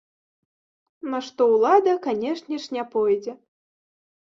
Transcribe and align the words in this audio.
На 1.11 1.21
што 1.29 1.41
ўлада, 1.53 1.93
канешне 2.09 2.55
ж, 2.67 2.77
не 2.79 2.91
пойдзе. 2.97 3.33